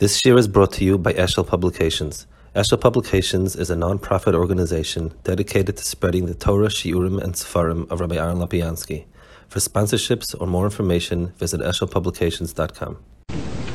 [0.00, 2.26] This year is brought to you by Eshel Publications.
[2.56, 8.00] Eshel Publications is a non-profit organization dedicated to spreading the Torah, Shiurim, and Sefarim of
[8.00, 9.04] Rabbi Aaron Lapiansky.
[9.48, 12.96] For sponsorships or more information, visit eshelpublications.com.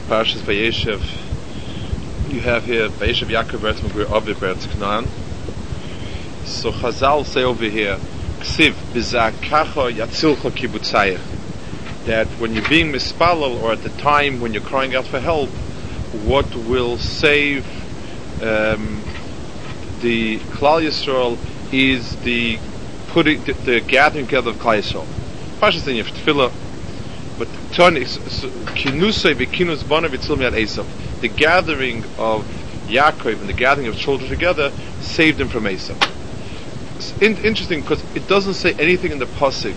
[0.07, 0.99] Parshas Vayeshev,
[2.33, 5.05] you have here Vayeshev Yaakov Beretz Magir Aviv Beretz Knan.
[6.47, 7.97] So Chazal say over here,
[8.39, 11.21] Ksiv Bizakacha Yatzilcha Kibbutzayach.
[12.07, 15.51] That when you're being mispalal or at the time when you're crying out for help,
[16.23, 17.65] what will save
[18.41, 19.03] um,
[20.01, 21.37] the Klal Yisrael
[21.73, 22.59] is the
[23.07, 25.05] putting the, the gathering together of Klal Yisrael.
[25.59, 26.51] Pashas in Tefillah,
[27.37, 30.85] but Tony Kinusay v'Kinus Banav Miad Esav.
[31.21, 32.45] The gathering of
[32.87, 35.97] Yaakov and the gathering of children together saved him from Esav.
[36.97, 39.75] It's in, interesting because it doesn't say anything in the pasuk,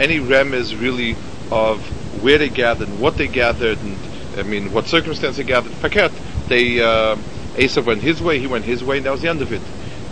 [0.00, 1.16] any remez really
[1.50, 1.80] of
[2.22, 3.96] where they gathered and what they gathered and
[4.36, 5.72] I mean what circumstance they gathered.
[5.72, 6.12] Fakat,
[6.48, 7.16] they uh,
[7.82, 9.62] went his way, he went his way, and that was the end of it.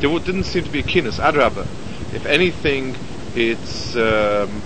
[0.00, 1.18] There didn't seem to be a kinus.
[1.18, 1.66] Adrabah.
[2.14, 2.96] If anything,
[3.34, 4.62] it's um,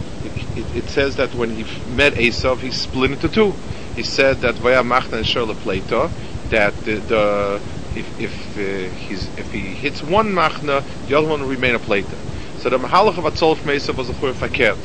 [0.56, 3.52] it, it, says that when he met Esav, he split into two.
[3.94, 6.10] He said that vaya machna and shirla plata,
[6.50, 7.60] that the, the
[7.96, 11.78] if if, uh, he's, if he hits one machna, the other one will remain a
[11.78, 12.16] plata.
[12.58, 14.76] So the mahalach of Atzol from Esav was a faket,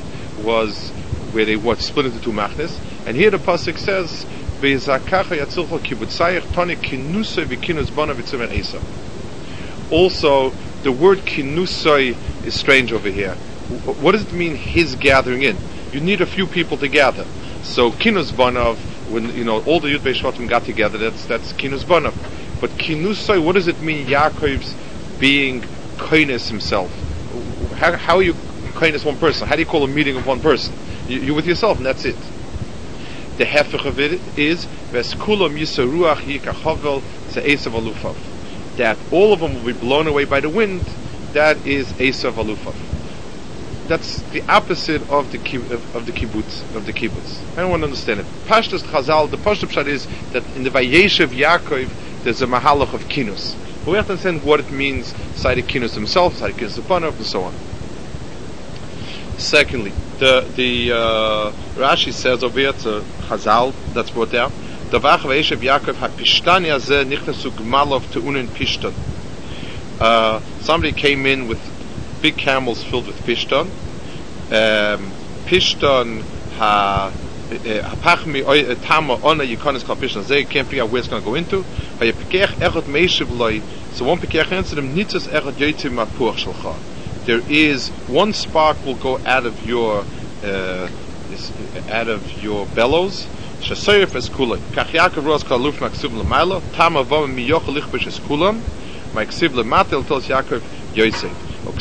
[0.44, 0.90] was
[1.34, 2.78] where they what split into two machnas,
[3.08, 4.26] and here the pasuk says
[9.90, 13.38] Also, the word kinusay is strange over here
[13.84, 15.58] what does it mean his gathering in?
[15.92, 17.26] You need a few people to gather.
[17.64, 18.78] So kinus banav,
[19.10, 22.14] when you know all the Yud Shvatim got together, that's that's kinus banav.
[22.60, 24.08] But kinusai, what does it mean?
[24.08, 24.76] Yaakov's
[25.20, 25.64] being
[25.98, 26.92] kindness himself.
[27.76, 28.36] How, how are you
[28.76, 29.48] kindness one person?
[29.48, 30.76] How do you call a meeting of one person?
[31.08, 32.33] You, you're with yourself, and that's it.
[33.38, 38.18] The hefech of it is veskulam yisaruach yikachavel se'esav alufav.
[38.78, 40.84] That all of them will be blown away by the wind.
[41.34, 42.76] That is esav alufav
[43.88, 45.40] that's the opposite of the
[45.94, 47.44] of the kibbutz of the kibbutz.
[47.56, 48.28] I don't want to understand it.
[48.46, 51.92] Pashtus Chazal, the Pashtus Pshat is that in the Vayeshev Yaakov
[52.24, 53.58] there's a mahalach of kinus.
[53.84, 57.18] But we have to understand what it means, side of kinus himself, of kinus Panov,
[57.18, 57.54] and so on.
[59.36, 62.74] Secondly, the the uh, Rashi says over here
[63.34, 64.52] Chazal that's brought down.
[64.92, 68.94] The Vayeshev Yaakov hapishtani azeh nichnasu gmalov to unin pishton.
[70.00, 71.60] Uh, somebody came in with
[72.22, 73.66] big camels filled with pishton.
[74.52, 75.12] Um,
[75.46, 76.22] pishton
[76.58, 77.12] ha
[77.50, 80.28] hapachmi uh, tama ona yikonis called pishton.
[80.28, 81.64] They can't figure out where it's going to go into.
[81.98, 83.62] Vayepekech echot meishiv loy.
[83.94, 87.26] So one pekech answered him nitzas echot yoytim mapuach shalcha.
[87.26, 90.06] There is one spark will go out of your
[90.44, 90.90] uh,
[91.90, 93.26] out of your bellows.
[93.62, 94.60] Shasoyef es kulam.
[94.74, 96.62] Kach Yaakov ros kaluf maksiv l'maylo.
[96.74, 98.62] Tama vom miyoch lichbish es kulam.
[99.14, 100.62] Maksiv l'matel tells Yaakov
[100.96, 101.50] Yosef.
[101.66, 101.72] So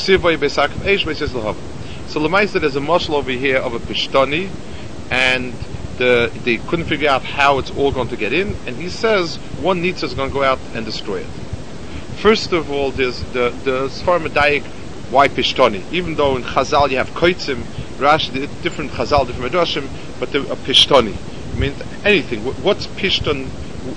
[2.21, 4.49] Lemaisa there's a muscle over here of a pishtani,
[5.11, 5.53] and
[5.99, 9.39] the, they couldn't figure out how it's all going to get in, and he says
[9.61, 11.27] one nitza is going to go out and destroy it.
[12.21, 14.62] First of all, there's the the Sfarmadaic
[15.11, 17.65] why pishtani, even though in Chazal you have koitzim,
[18.03, 18.33] Rashi,
[18.63, 19.89] different Chazal, different Medrashim,
[20.21, 21.17] but the, a pishtani.
[21.53, 21.75] I mean,
[22.05, 22.41] anything.
[22.41, 23.47] What's pishton?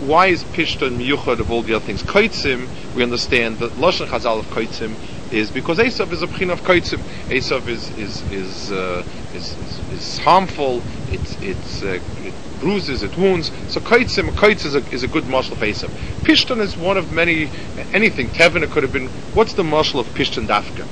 [0.08, 2.04] Why is pishton miyuchad of all the other things?
[2.04, 4.96] Koitzim, we understand that lashon Chazal of koitzim
[5.32, 7.00] is because Esav is a pchin of kaitzim.
[7.30, 10.82] Esav is is is, uh, is, is, is harmful.
[11.12, 13.52] It's it's uh, it bruises, it wounds.
[13.70, 15.90] So kaitzim, kaitz is a is a good marshal for Esav.
[16.22, 17.50] Pishton is one of many
[17.94, 18.28] anything.
[18.28, 19.08] Tevin could have been.
[19.34, 20.88] What's the marshal of Pishton Dafka?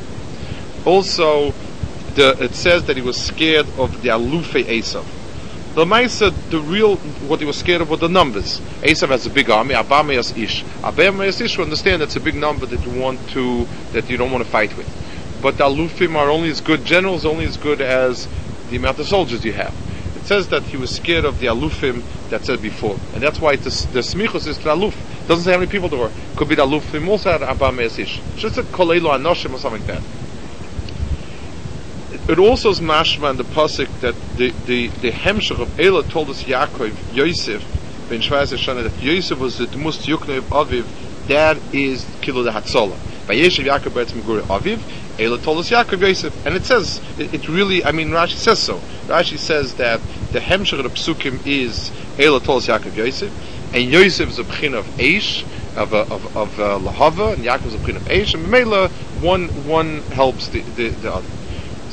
[0.85, 1.53] Also,
[2.15, 5.05] the, it says that he was scared of the alufe Esav.
[5.73, 6.97] The Maisa, the real,
[7.27, 8.61] what he was scared of were the numbers.
[8.83, 10.63] Esav has a big army, Abamayas Ish.
[10.83, 14.31] Abamayas Ish, you understand that's a big number that you want to, that you don't
[14.31, 14.87] want to fight with.
[15.41, 18.27] But the Alufim are only as good, generals only as good as
[18.69, 19.73] the amount of soldiers you have.
[20.15, 22.99] It says that he was scared of the Alufim that said before.
[23.11, 24.93] And that's why the, the Smichus is the Aluf.
[24.93, 26.11] It doesn't say how many people there were.
[26.35, 28.21] Could be the Alufim also had Abamayas Ish.
[28.35, 30.03] Just a Kolelo Anoshim or something like that
[32.27, 36.43] it also is mashma in the pasuk that the the the hemshach of Ela toldos
[36.43, 37.61] Yaakov Yosef
[38.09, 40.85] ben Shvayis Shana that Yosef was the most yukne of Aviv.
[41.27, 42.97] That is kilo the Hatzola.
[43.27, 44.79] By Yeshiv Yaakov Beretz Meguri Aviv.
[45.19, 47.83] Ela toldos Yaakov Yosef, and it says it, it, really.
[47.83, 48.79] I mean, Rashi says so.
[49.07, 49.99] Rashi says that
[50.31, 54.73] the hemshach of the psukim is Ela toldos Yaakov Yosef, and Yosef is a pchin
[54.73, 55.43] of Eish
[55.75, 58.89] of a, of, of uh, Lahava, and Yaakov is a pchin of Eish, and Mela
[59.19, 61.42] one one helps the, the, the other.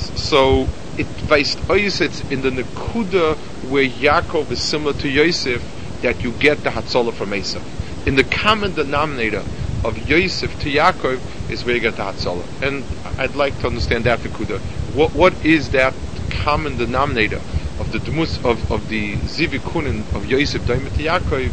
[0.00, 0.68] So
[0.98, 3.36] it based oh, ois it's in the Nekuda
[3.70, 5.62] where Yaakov is similar to Yosef,
[6.02, 7.62] that you get the Hatzalah from Esav.
[8.06, 9.44] In the common denominator
[9.84, 12.62] of Yosef to Yaakov is where you get the Hatzalah.
[12.62, 12.84] And
[13.18, 14.58] I'd like to understand that, Fikuda.
[14.94, 15.94] What, what is that
[16.30, 17.40] common denominator
[17.78, 21.52] of the Dmus, of, of the Zivikunin of Yosef Daimit to Yaakov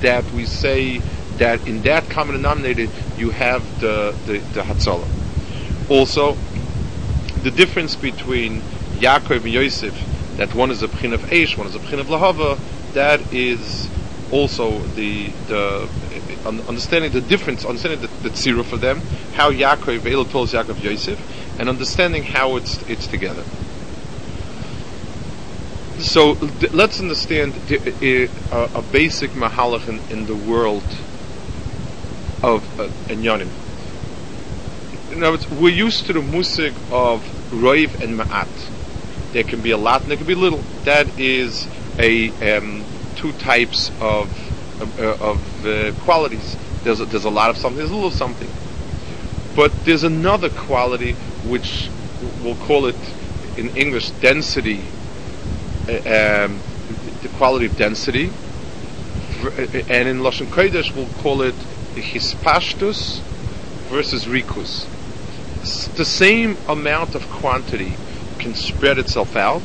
[0.00, 0.98] that we say
[1.38, 2.86] that in that common denominator
[3.18, 5.04] you have the, the, the.
[5.88, 6.36] Also,
[7.44, 8.62] the difference between
[8.98, 9.94] Yaakov and Yosef,
[10.38, 12.58] that one is a pchin of Eish, one is a pchin of Lahava,
[12.94, 13.88] that is
[14.32, 15.86] also the the
[16.46, 18.98] understanding the difference, understanding the, the tzira for them,
[19.34, 23.44] how Yaakov Elo tells Yaakov Yosef, and understanding how it's it's together.
[26.00, 26.32] So
[26.72, 30.82] let's understand the, uh, a basic mahalach in, in, the world
[32.42, 32.88] of uh,
[35.30, 37.22] words, we're used to the musik of
[37.54, 39.32] roiv and ma'at.
[39.32, 40.60] There can be a lot and there can be little.
[40.84, 41.66] That is
[41.98, 42.84] a um,
[43.16, 44.28] two types of
[44.80, 46.56] uh, of uh, qualities.
[46.82, 47.78] There's a, there's a lot of something.
[47.78, 48.50] There's a little something.
[49.56, 51.12] But there's another quality
[51.48, 51.88] which
[52.42, 52.96] we'll call it
[53.56, 54.80] in English density.
[55.88, 56.60] Uh, um,
[57.22, 61.54] the quality of density, and in Lashon Kodesh we'll call it
[61.94, 63.20] hispashtus
[63.88, 64.93] versus rikus.
[65.96, 67.96] The same amount of quantity
[68.38, 69.62] can spread itself out,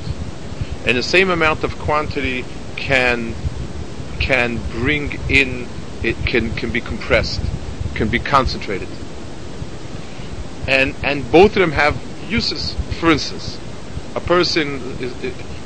[0.86, 2.46] and the same amount of quantity
[2.78, 3.36] can
[4.20, 5.68] can bring in
[6.02, 7.42] it can can be compressed,
[7.96, 8.90] can be concentrated,
[10.68, 12.78] and and both of them have uses.
[13.00, 13.60] For instance,
[14.16, 15.14] a person is,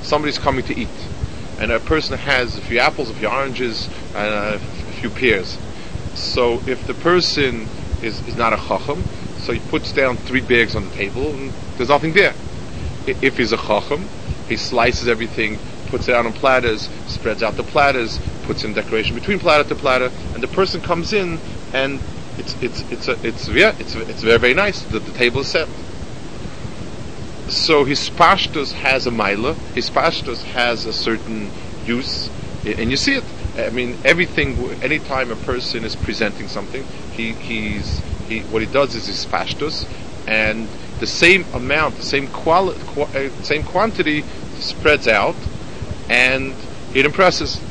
[0.01, 0.89] somebody's coming to eat,
[1.59, 4.59] and a person has a few apples, a few oranges, and a
[4.99, 5.59] few pears.
[6.15, 7.67] So if the person
[8.01, 9.05] is, is not a chacham,
[9.43, 12.33] so he puts down three bags on the table, and there's nothing there.
[13.05, 14.09] If he's a chacham,
[14.47, 19.15] he slices everything, puts it out on platters, spreads out the platters, puts in decoration
[19.15, 21.39] between platter to platter, and the person comes in
[21.73, 21.99] and
[22.37, 25.47] it's it's it's a, it's yeah it's it's very very nice that the table is
[25.47, 25.67] set.
[27.49, 31.51] So his pashtus has a mila, his pashtus has a certain
[31.85, 32.29] use,
[32.65, 33.23] and you see it.
[33.57, 34.73] I mean, everything.
[34.81, 39.73] Anytime a person is presenting something, he he's he what he does is his pashtus,
[40.27, 45.37] and the same amount, the same quality, qu- uh, same quantity spreads out,
[46.09, 46.55] and
[46.93, 47.63] it impresses.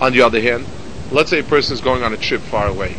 [0.00, 0.68] On the other hand,
[1.10, 2.98] let's say a person is going on a trip far away,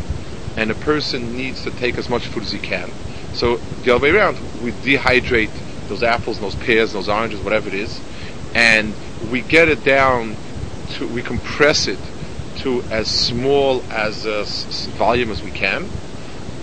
[0.57, 2.94] and a person needs to take as much food as he can.
[3.31, 5.52] So the other way around, we dehydrate
[5.88, 8.02] those apples, and those pears, and those oranges, whatever it is,
[8.54, 10.38] and we get it down
[10.88, 12.00] to, we compress it
[12.56, 15.92] to as small as a s- volume as we can,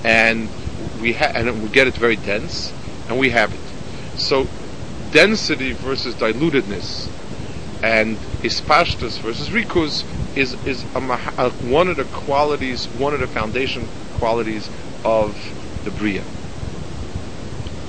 [0.04, 0.54] and
[0.94, 2.74] we ha- and we get it very dense,
[3.08, 3.74] and we have it.
[4.16, 4.50] So
[5.10, 7.10] density versus dilutedness,
[7.82, 10.04] and ispashtus versus rikus
[10.34, 11.00] is is a,
[11.38, 14.70] a, one of the qualities, one of the foundation qualities
[15.04, 15.54] of
[15.84, 16.26] the bria.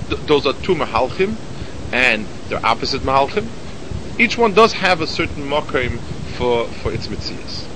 [0.09, 1.39] Th- those are two mahalchim,
[1.91, 3.53] and they're opposite mahalchim.
[4.19, 7.69] Each one does have a certain makom for for its mitzias.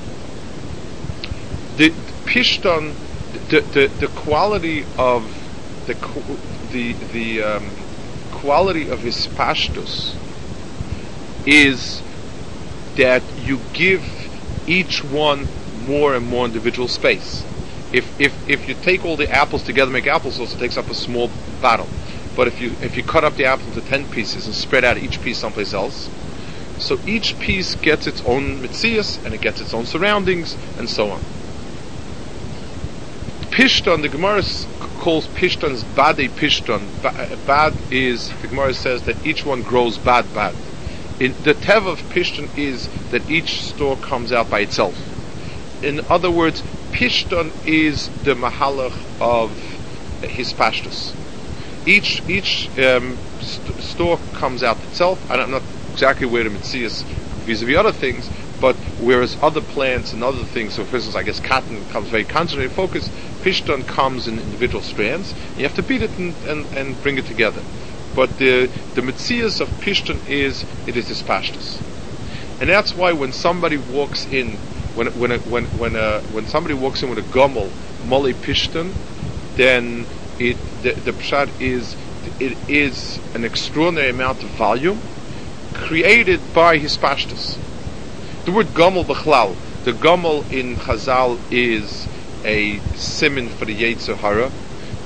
[1.76, 2.98] The, the pishton,
[3.34, 5.52] the, the the quality of
[5.86, 5.96] the
[6.62, 7.76] the the um,
[8.32, 10.18] quality of his pashtus
[11.46, 12.04] is
[12.96, 14.04] that you give
[14.68, 17.48] each one more and more individual space.
[17.92, 20.96] If if if you take all the apples together, make applesauce, it takes up a
[20.96, 21.90] small bottle.
[22.36, 24.98] But if you if you cut up the apple into ten pieces and spread out
[24.98, 26.12] each piece someplace else,
[26.78, 31.12] so each piece gets its own mitzias and it gets its own surroundings and so
[31.12, 31.41] on.
[33.52, 34.44] Pishton, the Gemara
[34.98, 36.94] calls Pishton's bade Pishton.
[37.46, 40.56] Bad is the Gemara says that each one grows bad bad.
[41.20, 44.98] In, the tev of Pishton is that each store comes out by itself.
[45.82, 49.60] In other words, Pishton is the mahalach of
[50.22, 51.16] his pashtus.
[51.86, 55.26] Each each um, st- store comes out itself.
[55.30, 57.06] I don't know exactly where the mitzias
[57.46, 58.30] vis-a-vis other things,
[58.60, 62.24] but whereas other plants and other things, so for instance, I guess cotton comes very
[62.24, 63.10] concentrated focus,
[63.42, 65.34] Pishton comes in individual strands.
[65.56, 67.64] You have to beat it and, and, and bring it together.
[68.14, 71.82] But the the mitzias of Pishton is it is dispashtus,
[72.60, 74.60] and that's why when somebody walks in,
[74.94, 78.96] when when when when uh, when somebody walks in with a gummel molly Pishton,
[79.56, 80.08] then
[80.40, 81.96] it the, the pshat is
[82.40, 85.02] it is an extraordinary amount of volume
[85.74, 87.60] created by his pashtus.
[88.46, 92.10] The word gomel b'chlal, the gomel in Chazal is
[92.44, 94.54] a simon for the Yetzer Hara.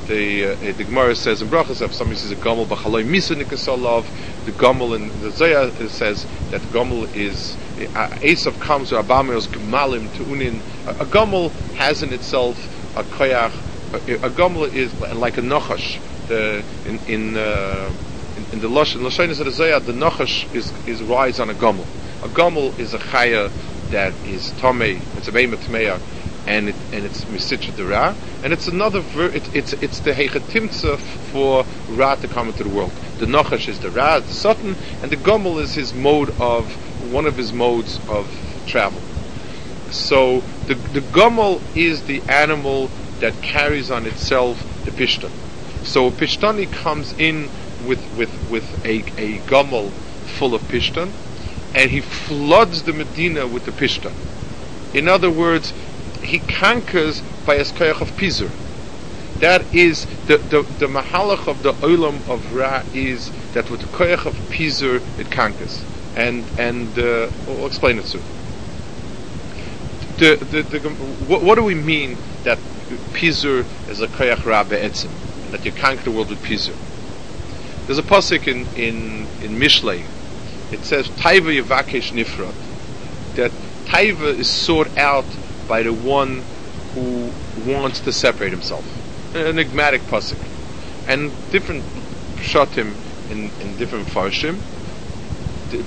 [0.08, 4.12] The uh, the Gemara says in Brachas, somebody says a gomel b'chaloi nikasolav,
[4.46, 7.58] the gomel in the Zoya says that gomel is
[7.96, 10.64] uh, Esav comes to Abamel's Gemalim to Unin.
[10.86, 13.54] A, a Gomel has in itself a koyach.
[13.94, 16.02] A, a Gomel is like a Nochash.
[16.28, 17.94] The, in in, uh,
[18.52, 21.86] in, the Lush, in Lashonis of the Nochash is, is rides on a Gomel.
[22.24, 23.52] A Gomel is a Chaya
[23.92, 26.00] that is Tomei, it's a Behemoth Tmeya,
[26.48, 31.00] and it, and it's Misitcha Dera, and it's another, ver, it, it's it's the Heichatimtza
[31.32, 32.92] for Ra to come into the world.
[33.20, 36.72] The Nochash is the Ra, the Sutton, and the Gomel is his mode of,
[37.12, 38.28] one of his modes of
[38.68, 39.02] travel.
[39.92, 45.32] So the, the Gomel is the animal that carries on itself the Pishtan.
[45.86, 47.50] So Pishtani comes in
[47.88, 49.92] with, with, with a, a Gomel
[50.38, 51.12] full of Pishtan,
[51.74, 54.14] and he floods the Medina with the Pishtan.
[54.94, 55.74] In other words,
[56.24, 58.50] he conquers by a koyach of Pizur.
[59.40, 63.88] That is the, the, the mahalach of the olam of Ra is that with the
[63.88, 65.84] koyach of Pizur it conquers.
[66.16, 68.24] And and uh, we'll explain it soon.
[70.18, 70.90] The, the, the,
[71.28, 72.58] what, what do we mean that
[73.12, 75.12] Pizur is a koyach Ra be'etzim?
[75.52, 76.95] That you conquer the world with Pizur.
[77.86, 80.04] There's a pasuk in in in Mishlei.
[80.72, 82.56] It says Taiva Yavakesh Nifrat.
[83.36, 83.52] That
[83.86, 85.26] Taiva is sought out
[85.68, 86.42] by the one
[86.96, 87.32] who
[87.68, 88.86] wants to separate himself.
[89.36, 90.42] An enigmatic pasuk,
[91.08, 91.84] and different
[92.38, 92.96] shatim
[93.30, 94.58] in, in different farshim.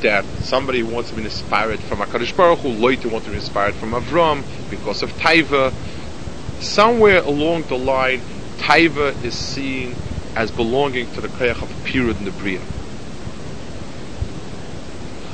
[0.03, 3.75] That somebody wants to be inspired from Hakadosh Baruch Hu, later want to be inspired
[3.75, 5.73] from Avram because of Taiva.
[6.61, 8.21] Somewhere along the line,
[8.59, 9.95] Taiva is seen
[10.39, 12.63] as belonging to the koyach of Pirud in the Bria.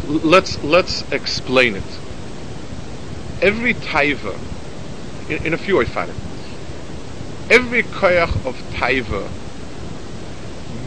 [0.07, 2.01] Let's let's explain it
[3.45, 4.35] every taiva,
[5.29, 6.17] in, in a few Eifarim,
[7.51, 9.31] every koyach of taiva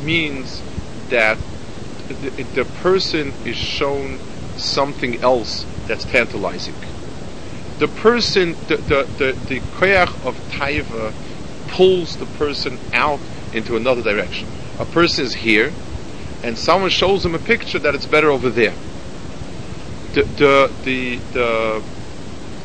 [0.04, 0.64] means
[1.10, 1.38] that
[2.10, 4.20] the, the, person is shown
[4.58, 6.76] something else that's tantalizing.
[7.78, 11.14] The person, the, the, the, the koyach of taiva
[11.68, 13.22] pulls the person out
[13.54, 14.50] into another direction.
[14.80, 15.76] A person is here,
[16.44, 18.78] and someone shows him a picture that it's better over there.
[20.14, 21.84] The, the, the, the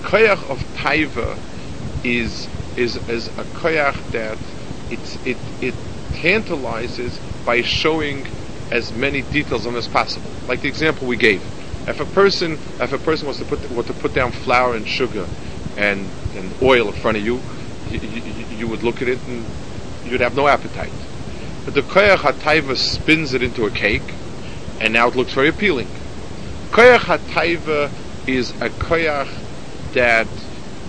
[0.02, 1.38] koyach of taiva
[2.04, 4.38] is is is a koyach that
[4.90, 5.76] it's it it
[6.12, 8.26] tantalizes by showing
[8.70, 10.34] as many details on as possible.
[10.48, 11.50] Like the example we gave,
[11.86, 14.88] if a person if a person was to put were to put down flour and
[14.88, 15.28] sugar
[15.76, 17.44] and and oil in front of you,
[17.84, 19.61] you, you, you would look at it and
[20.12, 20.92] you'd have no appetite.
[21.64, 24.14] But the koyach hataiva spins it into a cake,
[24.80, 25.88] and now it looks very appealing.
[26.70, 27.90] Koyach hataiva
[28.26, 29.28] is a koyach
[29.94, 30.26] that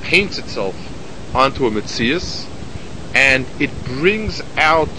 [0.02, 0.76] paints itself
[1.36, 2.48] onto a Metzias
[3.16, 4.90] and it brings out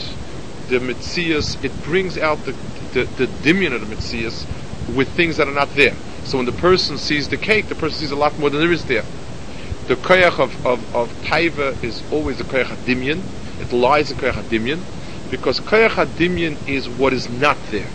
[0.69, 2.53] the Metzias, it brings out the,
[2.93, 4.47] the, the of the Metzias
[4.95, 5.95] with things that are not there.
[6.25, 8.73] So when the person sees the cake, the person sees a lot more than there
[8.73, 9.05] is there.
[9.89, 13.21] The koyach of, of, of taiva is always the koyach hadimion.
[13.65, 14.87] It lies in koyach
[15.31, 17.95] because koyach is what is not there.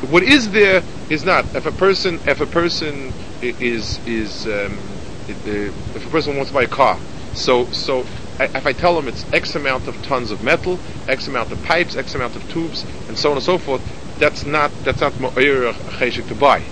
[0.00, 1.50] What is there is not.
[1.54, 6.64] If a person, if a person is is um, if a person wants to buy
[6.64, 8.04] a car, so so
[8.40, 11.96] if I tell him it's X amount of tons of metal, X amount of pipes,
[11.96, 13.82] X amount of tubes, and so on and so forth,
[14.18, 16.64] that's not that's not to buy.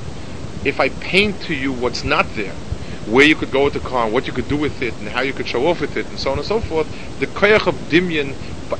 [0.64, 2.63] If I paint to you what's not there,
[3.06, 5.20] where you could go with the car, what you could do with it, and how
[5.20, 6.86] you could show off with it, and so on and so forth,
[7.20, 8.34] the koyach of dimyan,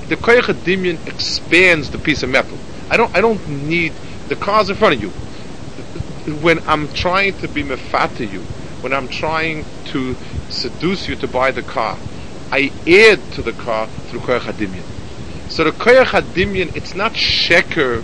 [0.09, 2.59] the koyach of dimyan expands the piece of metal.
[2.90, 3.93] I don't I don't need
[4.28, 5.11] the car's in front of you.
[6.40, 8.40] When I'm trying to be mefata you,
[8.81, 10.16] when I'm trying to
[10.49, 11.99] seduce you to buy the car,
[12.50, 14.85] I add to the car through koyach hadimyan.
[15.50, 18.02] So the koyach hadimyan, it's not sheker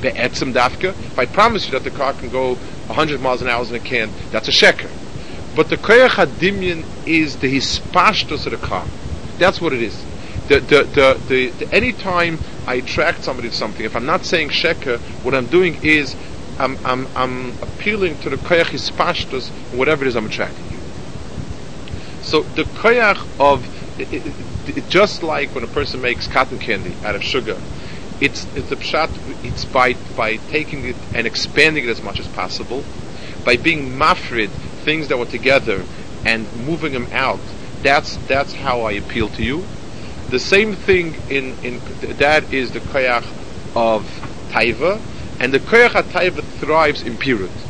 [0.00, 0.90] be'etzem dafka.
[0.90, 3.80] If I promise you that the car can go 100 miles an hour in a
[3.80, 4.90] can, that's a sheker.
[5.54, 8.84] But the koyach hadimyan is the hispashtos car.
[9.38, 9.94] That's what it is.
[10.48, 14.50] The, the, the, the, the, anytime I attract somebody to something, if I'm not saying
[14.50, 16.14] sheker, what I'm doing is
[16.58, 20.78] I'm, I'm, I'm appealing to the koyach hispashtus, whatever it is I'm attracting you.
[22.22, 23.64] So the koyach of,
[24.00, 27.56] it, it, it, just like when a person makes cotton candy out of sugar,
[28.20, 29.08] it's, it's the pshat,
[29.44, 32.82] it's by, by taking it and expanding it as much as possible,
[33.44, 34.50] by being mafrid,
[34.84, 35.86] things that were together,
[36.24, 37.40] and moving them out,
[37.82, 39.68] that's, that's how I appeal to you.
[40.28, 41.82] The same thing in, in
[42.18, 43.26] that is the koyach
[43.74, 44.08] of
[44.48, 45.02] taiva,
[45.40, 47.66] and the koyach hatayva thrives in pirut.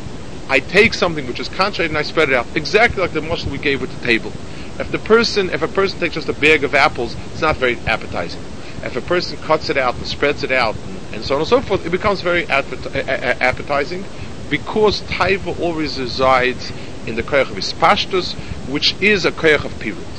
[0.47, 3.51] I take something which is contrary and I spread it out, exactly like the muscle
[3.51, 4.31] we gave with the table.
[4.79, 7.81] If the person, if a person takes just a bag of apples, it's not very
[7.87, 8.43] appetizing.
[8.83, 11.47] If a person cuts it out and spreads it out and, and so on and
[11.49, 14.07] so forth, it becomes very appetizing.
[14.49, 16.71] because Taiva always resides
[17.07, 18.33] in the koyach of Ispashtus,
[18.71, 20.15] which is a koyach of Pirut.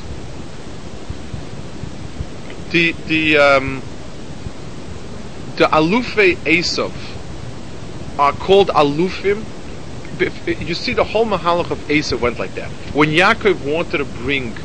[2.71, 3.83] The the um,
[5.57, 6.93] the Alufe Esav
[8.19, 9.43] are called Alufim.
[10.47, 12.71] You see, the whole Mahalach of Esav went like that.
[12.95, 14.57] When Yaakov wanted to bring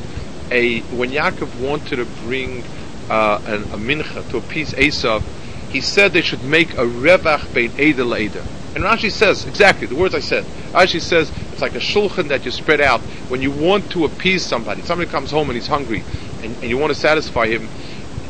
[0.51, 2.63] a when Yaakov wanted to bring
[3.10, 5.22] uh, an, a mincha to appease Esav,
[5.70, 8.61] he said they should make a revach bein eder.
[8.74, 10.46] And Rashi says exactly the words I said.
[10.74, 14.48] Rashi says it's like a shulchan that you spread out when you want to appease
[14.48, 14.82] somebody.
[14.82, 16.06] Somebody comes home and he's hungry,
[16.40, 17.70] and, and you want to satisfy him.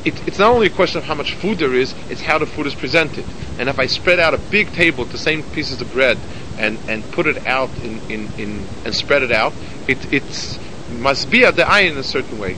[0.03, 2.47] It, it's not only a question of how much food there is; it's how the
[2.47, 3.27] food is presented.
[3.59, 6.25] And if I spread out a big table with the same pieces of bread
[6.57, 9.53] and, and put it out in, in, in and spread it out,
[9.87, 10.57] it it's
[10.89, 12.57] must be at the eye in a certain way.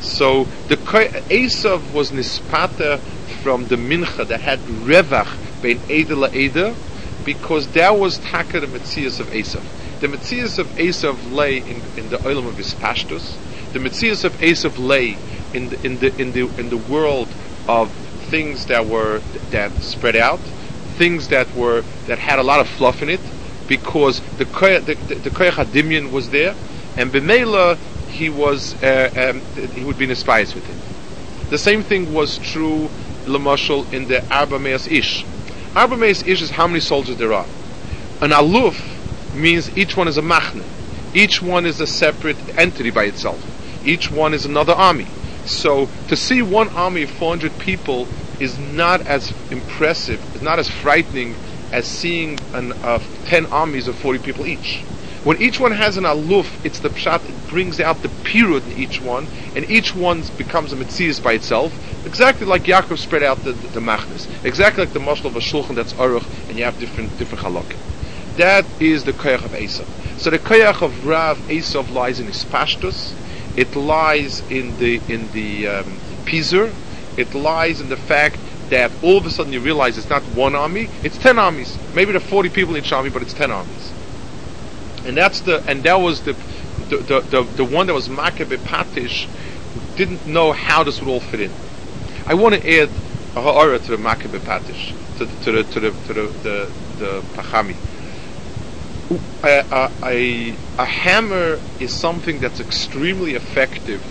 [0.00, 3.00] So the Esav was nispata
[3.42, 5.28] from the mincha that had revach
[5.60, 6.74] bein eder la eder,
[7.24, 9.64] because that was taka the Metzias of Esav.
[10.00, 13.38] The Metzias of Esav lay in, in the olam of his pashtus.
[13.72, 15.18] The Metzias of Esav lay
[15.52, 17.34] in the, in the in the in the world
[17.68, 17.92] of
[18.30, 20.52] things that were that spread out,
[20.98, 23.32] things that were that had a lot of fluff in it,
[23.66, 26.56] because the the, the, the koyach was there,
[26.96, 30.78] and b'meila he was uh, um, he would be inspired with it.
[31.50, 32.90] The same thing was true,
[33.26, 35.26] lemashal, in the Arba Meas Ish.
[35.76, 37.46] Arba Meas Ish is how many soldiers there are.
[38.20, 38.76] An aluf
[39.32, 40.64] means each one is a machne.
[41.14, 43.40] Each one is a separate entity by itself.
[43.84, 45.06] Each one is another army.
[45.44, 48.08] So to see one army of 400 people
[48.38, 51.36] is not as impressive, is not as frightening
[51.72, 54.84] as seeing an, uh, 10 armies of 40 people each.
[55.22, 58.72] When each one has an aluf, it's the pshat, it brings out the pirud in
[58.72, 63.42] each one, and each one becomes a mitzias by itself, exactly like Yaakov spread out
[63.42, 66.64] the, the, the machnas, exactly like the mashal of a shulchan that's aruch, and you
[66.64, 67.82] have different different halakim.
[68.36, 69.88] That is the koyach of Esav.
[70.16, 73.16] So the koyach of Rav Esav lies in his pashtus,
[73.54, 76.78] it lies in the in the um, Pizur,
[77.16, 80.54] it lies in the fact that all of a sudden you realize it's not one
[80.54, 81.78] army, it's ten armies.
[81.92, 83.94] Maybe there are 40 people in each army, but it's 10 armies
[85.04, 86.32] and that's the and that was the
[86.88, 89.26] the the, the, the one that was Makkebe Patish
[89.96, 91.50] didn't know how this would all fit in.
[92.26, 92.88] I want to add
[93.36, 97.22] a ha'ara to the Makkebe Patish to, to the to the to the the, the
[97.34, 97.76] Pachami.
[99.42, 104.02] A, a, a, hammer is something that's extremely effective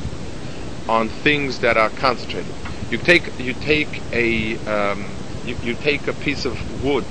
[0.90, 2.54] on things that are concentrated.
[2.92, 5.06] You take you take a um,
[5.46, 7.06] you, you take a piece of wood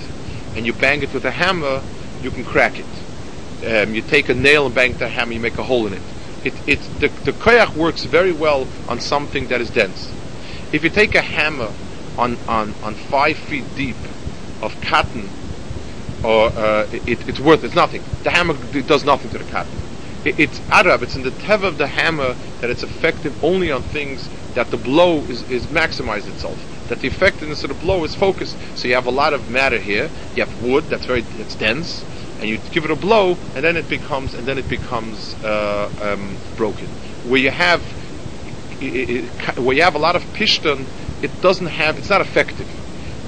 [0.56, 1.82] and you bang it with a hammer,
[2.22, 3.07] you can crack it
[3.64, 6.02] um, you take a nail and bang the hammer, you make a hole in it.
[6.44, 10.08] It, it the, the koyach works very well on something that is dense.
[10.72, 11.72] If you take a hammer
[12.16, 13.96] on, on, on five feet deep
[14.62, 15.28] of cotton,
[16.24, 18.02] or uh, it, it's worth it's nothing.
[18.22, 19.72] The hammer does nothing to the cotton.
[20.24, 23.82] It, it's Arab, it's in the tev of the hammer that it's effective only on
[23.82, 26.58] things that the blow is, is maximized itself.
[26.88, 28.56] That the effectiveness of the blow is focused.
[28.76, 30.10] So you have a lot of matter here.
[30.34, 32.04] You have wood that's very it's dense
[32.38, 35.88] and you give it a blow, and then it becomes and then it becomes uh,
[36.00, 36.88] um, broken.
[37.22, 37.82] Where you have
[38.80, 40.86] it, it, where you have a lot of pishton,
[41.22, 42.68] it doesn't have it's not effective.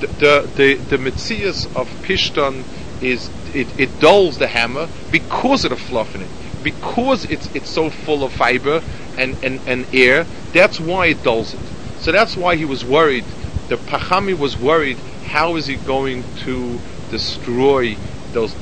[0.00, 2.64] The the the, the of pishton
[3.00, 6.30] is it, it dulls the hammer because of the fluff in it,
[6.62, 8.82] because it's it's so full of fiber
[9.16, 10.24] and, and, and air.
[10.52, 11.60] That's why it dulls it.
[12.00, 13.24] So that's why he was worried.
[13.68, 14.98] The Pachami was worried.
[15.28, 17.96] How is he going to destroy
[18.32, 18.52] those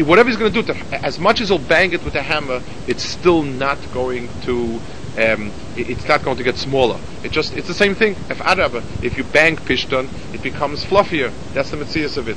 [0.00, 3.04] whatever he's going to do, as much as he'll bang it with a hammer, it's
[3.04, 4.80] still not going to.
[5.18, 7.00] Um, it's not going to get smaller.
[7.22, 8.16] It just it's the same thing.
[8.28, 11.32] If Arab, if you bang pishton, it becomes fluffier.
[11.54, 12.36] That's the mitzvah of it.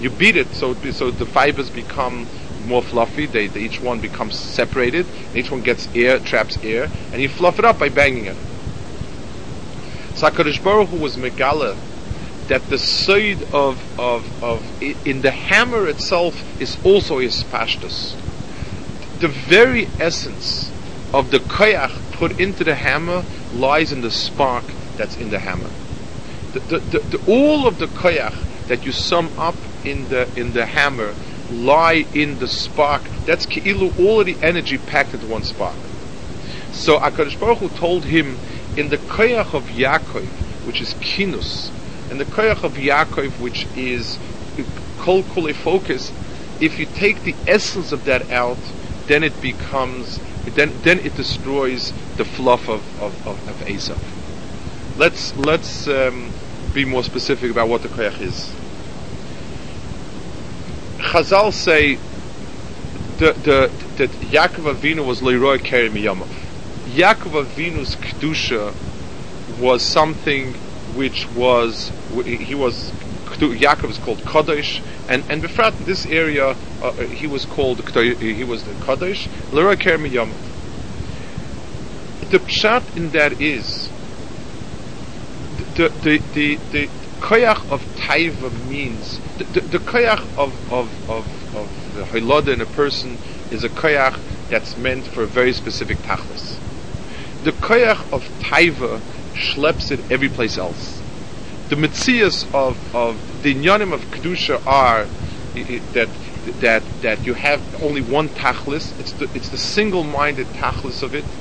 [0.00, 2.26] You beat it so so the fibers become
[2.66, 3.26] more fluffy.
[3.26, 5.06] They, they each one becomes separated.
[5.34, 8.36] each one gets air, traps air, and you fluff it up by banging it.
[10.14, 11.76] So Baruch Hu was megala
[12.48, 18.14] that the seed of, of, of in the hammer itself is also his pashtus.
[19.20, 20.70] The very essence
[21.12, 24.64] of the koyach put into the hammer lies in the spark
[24.96, 25.70] that's in the hammer.
[26.52, 28.34] The, the, the, the, all of the koyach
[28.68, 31.14] that you sum up in the in the hammer
[31.48, 33.02] lie in the spark.
[33.24, 35.76] That's keilu, all of the energy packed into one spark.
[36.72, 38.38] So Akadosh Baruch Hu told him
[38.76, 40.28] in the koyach of Yaakov,
[40.64, 41.70] which is kinus,
[42.10, 44.18] and the koyach of Yaakov, which is
[44.98, 46.12] kol kule focus,
[46.60, 48.58] if you take the essence of that out,
[49.06, 50.18] then it becomes,
[50.54, 53.98] then then it destroys the fluff of of, of, of Esav.
[54.96, 56.32] Let's let's um,
[56.72, 58.54] be more specific about what the koyach is.
[60.98, 61.98] Chazal say
[63.18, 66.28] the, the, that Yaakov Avinu was Leroy Keri Miyamav.
[66.86, 68.74] Yaakov Avinu's kedusha
[69.58, 70.54] was something
[70.96, 71.92] which was
[72.24, 72.94] he was
[73.26, 77.82] Yaakov is called Kadosh, and and befrat this area uh, he was called
[78.20, 80.44] he was the Kadosh Leroy Keri Miyamav.
[82.20, 83.92] The pshat in that is
[85.38, 91.26] the the the, the koyach of taiva means the, the, the koyach of of of,
[91.52, 96.02] of the hilada in a person is a koyach that's meant for a very specific
[96.02, 96.60] tachlis.
[97.40, 99.02] The koyach of taiva
[99.36, 101.04] schleps it every place else.
[101.68, 105.10] The mitzias of of the inyanim of kedusha are
[105.54, 106.18] that
[106.60, 108.94] that that you have only one tachlis.
[108.98, 111.38] It's the it's the single-minded tachlis of it.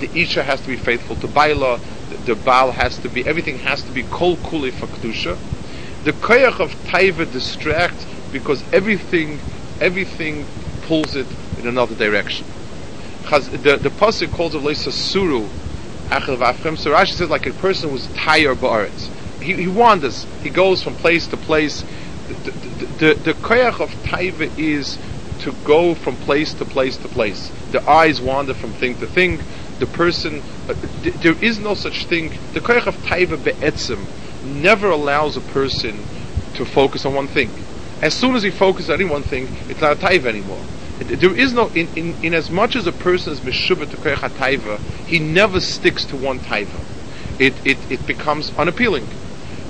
[0.00, 1.80] The isha has to be faithful to baila.
[2.08, 5.40] The, the baal has to be everything has to be kol kuli for kedusha.
[6.02, 9.42] The koyach of taiva distracts because everything
[9.80, 10.50] everything
[10.82, 12.48] pulls it in another direction.
[13.30, 15.52] The, the pasuk calls it leisa suru,
[16.10, 19.10] So Rashi says like a person who's tired ba'aretz.
[19.40, 20.26] He, he wanders.
[20.42, 21.84] He goes from place to place.
[22.28, 24.98] The, the, the, the koyach of taiva is
[25.38, 27.52] to go from place to place to place.
[27.70, 29.42] The eyes wander from thing to thing.
[29.78, 32.32] The person, uh, th- there is no such thing.
[32.52, 34.08] The koyach of taiva be'etzim
[34.42, 36.06] never allows a person
[36.54, 37.58] to focus on one thing.
[38.00, 40.64] As soon as he focuses on any one thing, it's not a taiva anymore.
[40.98, 44.34] There is no, in, in, in as much as a person is meshubah to koyach
[44.34, 46.84] taiva, he never sticks to one taiva.
[47.38, 49.12] It, it, it becomes unappealing.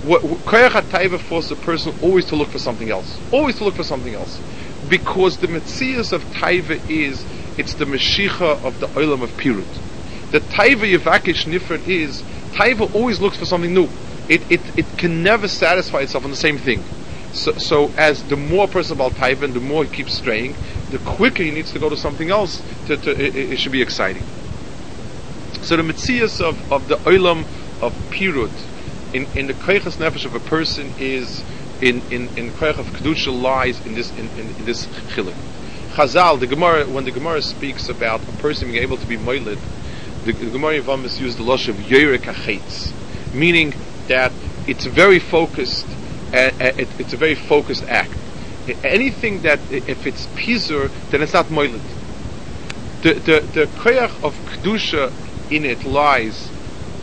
[0.03, 3.21] Koyach taiva forces a person always to look for something else.
[3.31, 4.41] Always to look for something else.
[4.87, 9.81] Because the metzias of taiva is, it's the meshicha of the olam of pirut.
[10.31, 13.88] The taiva yevakish nifrit is, taiva always looks for something new.
[14.29, 16.87] It, it, it can never satisfy itself on the same thing.
[17.33, 20.55] So, so as the more person about Taivan, the more he keeps straying,
[20.91, 22.62] the quicker he needs to go to something else.
[22.87, 24.25] To, to it, it, should be exciting.
[25.62, 27.45] So the mitzias of, of the olam
[27.83, 28.51] of pirut
[29.12, 31.43] in, in the koiches nefesh of a person is
[31.81, 35.35] in in in koich of kedusha lies in this in, in, in this chiluk.
[35.95, 39.59] Chazal, the Gemara, when the Gemara speaks about a person being able to be moiled,
[40.25, 42.25] the, the Gemara Yavamis used the losh of yorik
[43.35, 43.75] meaning
[44.07, 44.33] that
[44.67, 45.98] it's very focused
[46.33, 48.17] it, it's a very focused act.
[48.85, 51.81] Anything that, if it's pizur, then it's not moilid.
[53.03, 55.12] The, the, the koyach of kedusha
[55.51, 56.51] in it lies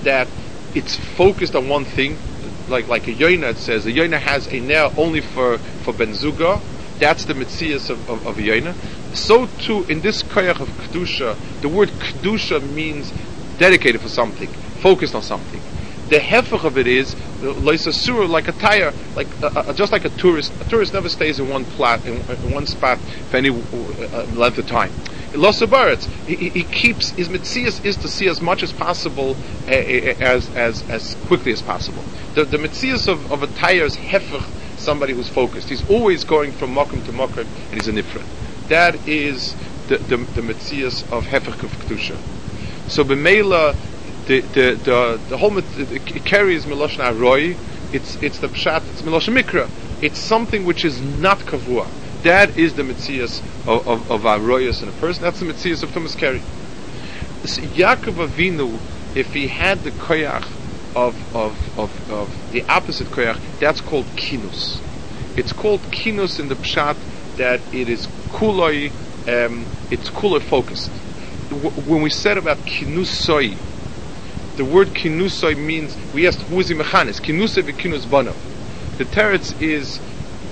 [0.04, 0.28] that
[0.76, 2.18] it's focused on one thing,
[2.68, 6.62] like like a yoina it says, a yoina has a nail only for, for benzuga,
[7.00, 8.76] that's the mitzias of, of, of a yoina.
[9.16, 13.12] So too, in this koyach of kedusha, the word kedusha means
[13.58, 14.50] dedicated for something,
[14.82, 15.75] focused on something
[16.10, 20.06] the hefech of it is loisa surah like a tire, like uh, uh, just like
[20.06, 20.54] a tourist.
[20.62, 24.58] A tourist never stays in one plot in, in one spot for any uh, length
[24.58, 24.92] of time.
[25.34, 29.36] Losabaretz, he, he keeps his mitzias is to see as much as possible
[29.68, 32.04] uh, as as as quickly as possible.
[32.36, 34.46] The the mitzias of, of a tire is hefech,
[34.78, 35.70] somebody who's focused.
[35.70, 38.24] He's always going from mokum to mokum, and he's a nifra.
[38.70, 39.56] That is
[39.88, 40.42] the the, the
[41.12, 42.18] of hefech of kedusha.
[42.90, 43.76] So b'meila
[44.26, 47.60] the the the, the whole it carries miloshen aroi.
[47.92, 48.90] It's it's the pshat.
[48.90, 49.72] It's miloshen mikra.
[50.02, 51.94] It's something which is not kavua.
[52.24, 55.24] That is the mitzias of of, of aroyas in a person.
[55.26, 56.44] That's the mitzias of tumas keri.
[57.46, 58.82] So Yaakov Avinu,
[59.16, 60.58] if he had the koyach
[60.96, 64.84] of of of, of the opposite koyach, that's called kinus.
[65.36, 67.04] It's called kinus in the pshat
[67.38, 68.96] that it is kuloi.
[69.28, 71.04] Um, it's kuloi focused.
[71.52, 73.62] When we said about kinusoi,
[74.56, 78.38] the word kinusoi means we asked who is the mechanis kinusoi v'kinus bano.
[78.98, 80.02] The teretz is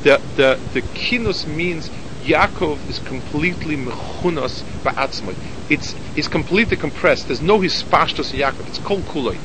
[0.01, 1.89] the the the kinus means
[2.21, 5.37] Yaakov is completely mechunas ba'atzmai.
[5.69, 7.27] It's is completely compressed.
[7.27, 8.67] There's no hispashtos in Yaakov.
[8.67, 9.39] It's kol kuloi,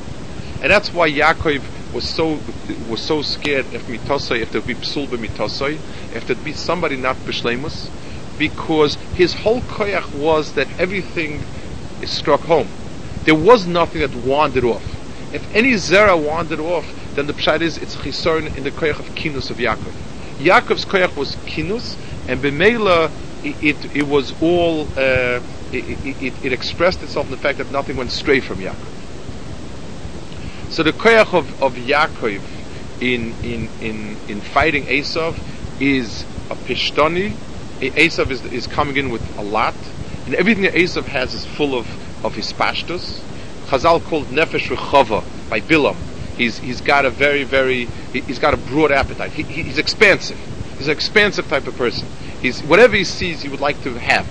[0.60, 2.44] and that's why Yaakov was so
[2.80, 6.96] was so scared if mitosai if there would be psul b'mitosai if there'd be somebody
[6.96, 7.90] not b'shlemus
[8.36, 11.44] because his whole koyach was that everything
[12.00, 12.70] is struck home
[13.28, 14.82] there was nothing that wandered off.
[15.34, 19.04] If any zera wandered off, then the pshat is it's chisaron in the koyach of
[19.14, 19.92] kinus of Yaakov.
[20.38, 23.10] Yaakov's koyach was kinus, and b'meila
[23.44, 27.70] it, it, it, was all uh, it, it, it, expressed itself in the fact that
[27.70, 28.94] nothing went stray from Yaakov.
[30.70, 32.40] So the koyach of, of Yaakov
[33.02, 35.38] in in in in fighting Esav
[35.78, 37.32] is a pishtoni.
[37.82, 39.74] Esav is is coming in with a lot,
[40.24, 41.86] and everything that Esav has is full of
[42.24, 43.24] of his pashtus.
[43.66, 45.96] Chazal called nefesh rechava by Bilam.
[46.36, 49.32] He's he's got a very very he's got a broad appetite.
[49.32, 50.38] He, he's expansive.
[50.78, 52.08] He's an expansive type of person.
[52.40, 54.28] He's whatever he sees, he would like to have.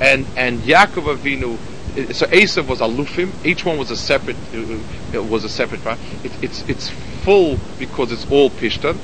[0.00, 1.60] And and Yaakov Avinu,
[1.96, 3.34] uh, so Esav was alufim.
[3.44, 6.00] Each one was a separate uh, uh, was a separate part.
[6.24, 9.02] It, it's it's full because it's all pishtan.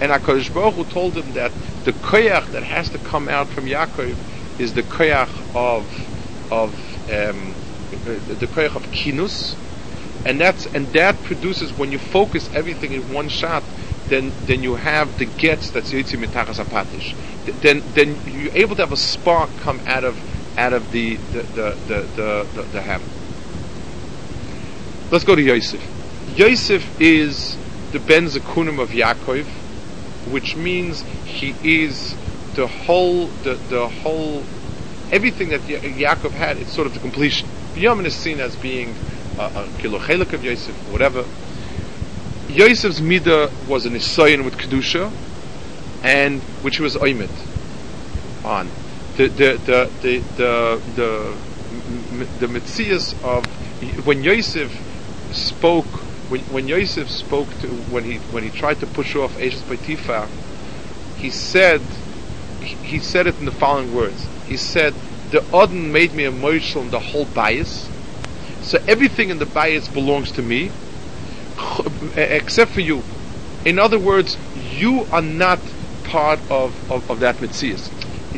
[0.00, 1.52] And Hakadosh Baruch Hu told him that
[1.84, 4.16] the koyach that has to come out from Yaakov
[4.58, 5.88] is the koyach of
[6.50, 7.54] of um,
[7.90, 9.56] the koyach of kinus,
[10.24, 13.62] and that's and that produces when you focus everything in one shot,
[14.08, 17.14] then then you have the gets that's yitzi mitachas apatish.
[17.62, 20.16] Then then you're able to have a spark come out of
[20.58, 23.02] out of the the the the the, the, the ham.
[25.10, 25.82] Let's go to Yosef.
[26.26, 27.58] Yosef is
[27.92, 29.46] the ben zakunim of Yaakov,
[30.24, 32.16] which means he is
[32.54, 34.44] the whole the the whole
[35.10, 36.58] everything that Ya- Yaakov had.
[36.58, 37.50] It's sort of the completion.
[37.74, 38.98] Binyamin is seen as being
[39.38, 41.28] uh, uh, a, a kilochelik of Yosef, whatever.
[42.48, 45.14] Yosef's midah was an isayin with kedusha,
[46.02, 47.36] and which was oimid
[48.44, 48.74] on
[49.16, 52.48] the the the the the the, the
[53.22, 53.58] of
[54.04, 54.72] when Yosef
[55.32, 59.66] spoke when when Yosef spoke to when he when he tried to push off Eishes
[59.66, 60.30] Potiphar,
[61.14, 61.96] he said
[62.60, 64.30] he said it in the following words.
[64.44, 64.94] He said,
[65.30, 67.90] "The Odin made me a moishel in the whole bias,
[68.60, 70.70] so everything in the bias belongs to me,
[72.16, 73.04] except for you.
[73.64, 75.60] In other words, you are not
[76.02, 77.90] part of, of, of that mitzias.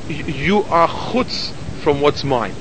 [0.09, 2.55] You are chutz from what's mine.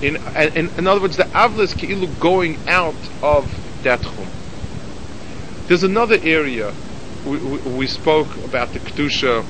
[0.00, 3.50] In, in, in other words, the avla is keilu going out of
[3.82, 4.30] that chum.
[5.66, 6.74] There's another area
[7.24, 9.46] we, we, we spoke about the kedusha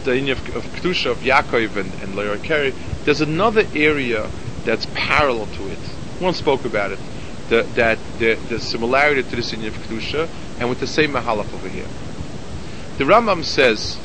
[0.00, 2.74] of the inyan of, of kedusha of Yaakov and, and Leah Keri.
[3.04, 4.30] There's another area
[4.64, 5.78] that's parallel to it.
[6.18, 6.98] One spoke about it.
[7.48, 11.52] The, that the, the similarity to this inyan of kedusha, and with the same mahalach
[11.52, 11.88] over here.
[12.98, 13.98] The Rambam says,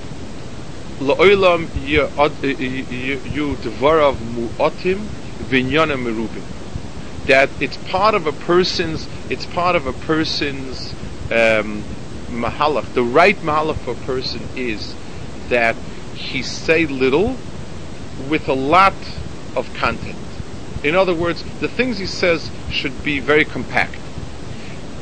[0.99, 2.08] "La'olam yu
[3.58, 6.45] devarav mu'atim v'inyanim merubim."
[7.27, 10.95] That it's part of a person's, it's part of a person's
[11.31, 11.86] um,
[12.29, 12.93] mahalach.
[12.93, 14.95] The right mahalach for a person is
[15.49, 15.77] that
[16.13, 17.38] he say little
[18.17, 18.95] with a lot
[19.55, 20.17] of content.
[20.84, 23.99] In other words, the things he says should be very compact.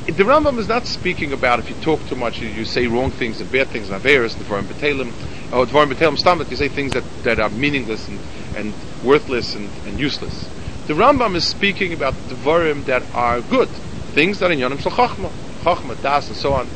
[0.06, 3.40] The Rambam is not speaking about if you talk too much, you, say wrong things
[3.40, 5.14] and bad things, Averis, Dvarim B'Talim,
[5.52, 8.22] or Dvarim B'Talim Stamach, you say things that, that are meaningless and,
[8.54, 10.50] and worthless and, and useless.
[10.88, 13.70] The Rambam is speaking about the Dvarim that are good,
[14.14, 16.70] things that are in Yonim Shal Chachma, Chachma, Das, and so on.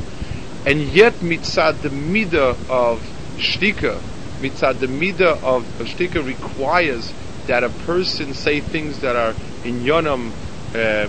[0.66, 4.04] And yet, mitzad the midah of shtika,
[4.42, 7.14] mitzad the midah of, shtika requires
[7.48, 10.34] that a person say things that are in Yonam
[10.74, 11.08] uh,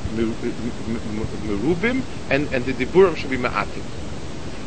[1.39, 3.85] merubim, and, and the diburim should be ma'atim.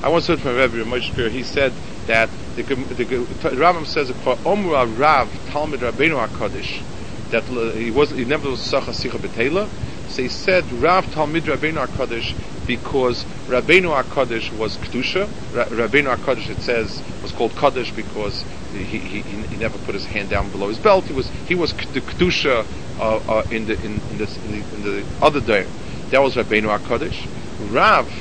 [0.03, 3.05] I once heard from Rabbi Moshe he said that the, the, the,
[3.51, 6.83] Rambam says Omra Rav Talmud Rabbeinu HaKadosh
[7.29, 7.47] that
[7.77, 9.71] he was he never was Sacha Sicha Betela.
[10.17, 15.31] He said Rav Talmud Rabbeinu HaKadosh because Rabbeinu HaKadosh was Kedusha.
[15.51, 20.05] Ra- Rabbeinu HaKadosh it says was called Kaddish because he, he, he, never put his
[20.07, 21.07] hand down below his belt.
[21.07, 24.67] He was he was the Kedusha uh, uh, in the in, in, this, in, the,
[24.75, 25.71] in the other day.
[26.11, 27.29] That was Rabbeinu HaKadosh.
[27.59, 28.11] Rav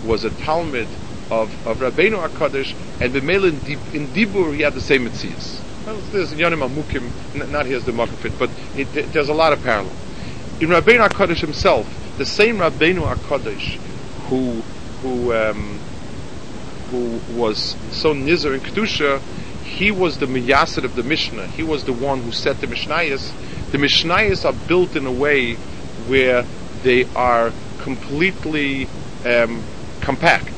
[0.00, 0.98] was a Talmud
[1.30, 5.64] of, of Rabbeinu HaKadosh, and B'mele in, Dib- in Dibur he had the same Metzias.
[5.86, 9.62] Well, There's Yonim Amukim, not here's the Makafit, but it, th- there's a lot of
[9.62, 10.03] parallel.
[10.60, 11.86] In Rabbeinu HaKadosh himself,
[12.16, 13.76] the same Rabbeinu HaKadosh
[14.28, 14.62] who,
[15.02, 15.78] who, um,
[16.90, 19.20] who was so nizer in Kedusha,
[19.64, 21.48] he was the Miyasid of the Mishnah.
[21.48, 23.32] He was the one who set the Mishnayos.
[23.72, 25.54] The Mishnayos are built in a way
[26.06, 26.44] where
[26.84, 28.86] they are completely
[29.24, 29.62] um,
[30.00, 30.52] compact.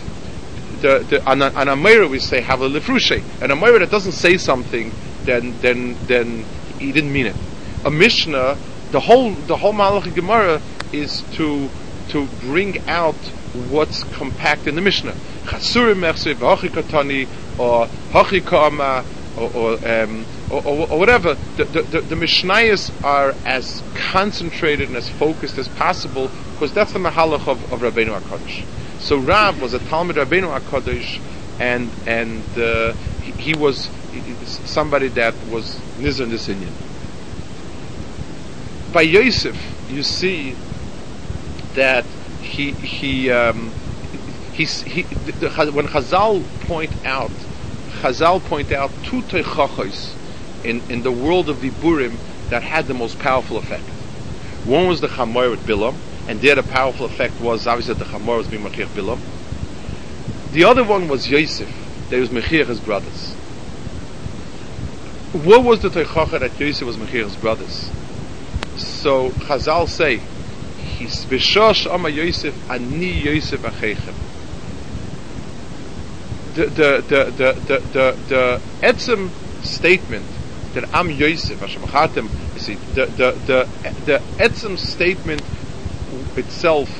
[0.83, 3.23] The, the, on, a, on we say have a lefrushe.
[3.41, 4.93] And a Meir that doesn't say something,
[5.25, 6.45] then then then
[6.79, 7.37] he didn't mean it.
[7.85, 8.59] A Mishnah,
[8.91, 10.61] the whole the whole Malachi Gemara
[10.93, 11.71] is to
[12.09, 15.17] to bring out what's compact in the Mishnah.
[15.47, 16.03] Chasurim
[16.71, 17.89] Katani, or
[19.37, 21.37] or, or, um, or, or, or whatever.
[21.57, 26.93] The, the, the, the Mishnayos are as concentrated and as focused as possible because that's
[26.93, 28.65] the Mahalach of, of Rabbeinu HaKadosh.
[28.99, 31.21] So Rav was a Talmud Rabbeinu HaKadosh
[31.59, 33.91] and, and uh, he, he was
[34.65, 36.86] somebody that was this Inyan.
[38.97, 40.57] By Yosef, you see
[41.75, 42.07] that
[42.41, 43.75] he he um,
[44.55, 44.65] he
[45.77, 47.31] when Chazal point out
[48.01, 50.17] Chazal point out two teichachos
[50.65, 52.17] in in the world of the Burim
[52.49, 53.91] that had the most powerful effect.
[54.65, 58.11] One was the Chamor with Bilam, and there the powerful effect was obviously that the
[58.11, 59.21] Chamor was being Mechir Bilam.
[60.53, 61.69] The other one was Yosef,
[62.09, 63.37] that was Mechir his brothers.
[65.33, 67.93] what was the teichacha that Yosef was Mechir's brothers?
[69.07, 70.17] So Chazal say,
[70.99, 74.17] he's b'shosh ama Yosef ani Yosef acheichem.
[76.57, 79.31] The the the the the the, the etzem
[79.65, 80.27] statement
[80.75, 82.29] that I'm Yosef Hashem.
[82.55, 83.69] You see, the the the
[84.07, 85.43] the etzem statement
[86.37, 86.91] itself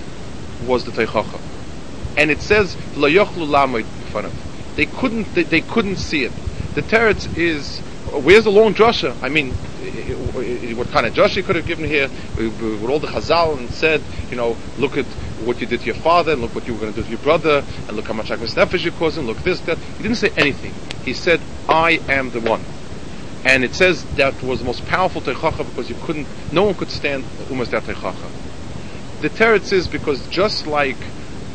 [0.61, 1.41] was the teichacha,
[2.17, 4.33] and it says lo yochlu.
[4.77, 6.31] They couldn't they, they couldn't see it.
[6.77, 7.81] The teretz is
[8.13, 9.17] where's the long drasha?
[9.21, 9.57] I mean,
[10.15, 14.37] what kind of drasha could have given here with all the chazal and said, you
[14.37, 15.07] know, look at
[15.45, 17.11] what you did to your father, and look what you were going to do to
[17.11, 19.79] your brother, and look how much agmas nefesh you're causing, look this, that.
[19.79, 20.73] He didn't say anything.
[21.03, 22.65] He said, I am the one.
[23.45, 26.91] And it says that was the most powerful teichacha because you couldn't, no one could
[26.91, 28.29] stand umas that teichacha.
[29.21, 30.99] The teretz is because just like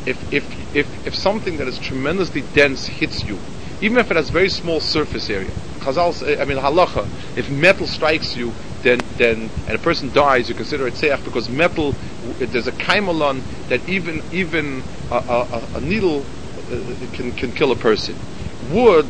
[0.06, 3.38] if, if, if, if something that is tremendously dense hits you,
[3.82, 8.36] even if it has very small surface area, Chazal, I mean halacha, if metal strikes
[8.36, 11.98] you, then then and a person dies, you consider it seach because metal.
[12.39, 17.76] There's a kaimalon that even even a, a, a needle uh, can can kill a
[17.76, 18.22] person.
[18.62, 19.08] Wood,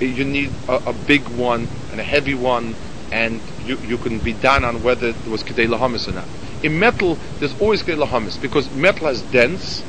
[0.00, 2.76] you need a, a, big one and a heavy one,
[3.10, 6.28] and you you can be done on whether it was kedei lahamis or not.
[6.62, 9.84] In metal, there's always kedei lahamis because metal has dense,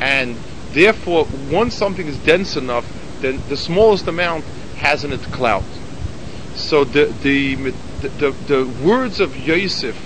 [0.00, 0.40] and
[0.72, 2.86] therefore once something is dense enough,
[3.20, 4.46] then the smallest amount
[4.78, 5.66] has in it clout.
[6.54, 7.56] So the the,
[8.00, 9.96] the the, the words of Yosef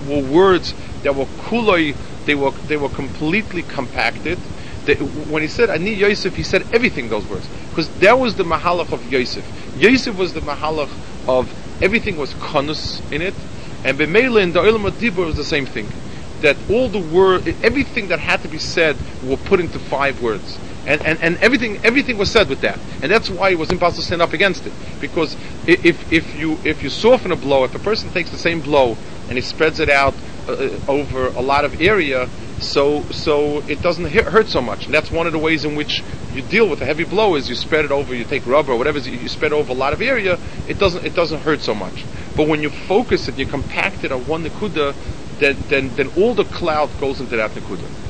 [0.00, 1.96] were words that were kuloi.
[2.26, 4.38] They were they were completely compacted.
[4.86, 8.44] They, when he said Ani Yosef, he said everything those words because that was the
[8.44, 9.46] mahalach of Yosef.
[9.74, 10.90] Yosef was the mahalach
[11.26, 13.46] of everything was konus in it,
[13.84, 15.92] and Bemela in the Olam was the same thing.
[16.40, 20.60] That all the word, everything that had to be said, were put into five words
[20.86, 24.02] and, and, and everything everything was said with that, and that's why it was impossible
[24.02, 24.72] to stand up against it.
[25.00, 28.60] Because if if you if you soften a blow, if a person takes the same
[28.60, 28.96] blow
[29.28, 30.14] and he spreads it out
[30.46, 32.28] uh, uh, over a lot of area,
[32.60, 34.84] so so it doesn't hurt so much.
[34.84, 36.02] And that's one of the ways in which
[36.34, 38.14] you deal with a heavy blow is you spread it over.
[38.14, 40.38] You take rubber or whatever you spread over a lot of area.
[40.68, 42.04] It doesn't it doesn't hurt so much.
[42.36, 44.94] But when you focus it, you compact it on one nikuda,
[45.38, 48.03] then then then all the cloud goes into that nikuda.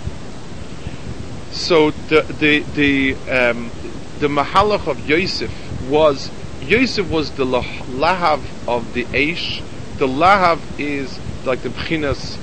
[1.55, 3.71] So the the the um,
[4.19, 5.53] the mahalach of Yosef
[5.89, 6.29] was
[6.61, 9.63] Yosef was the lahav of the Aish.
[9.99, 12.37] The lahav is like the bchinas,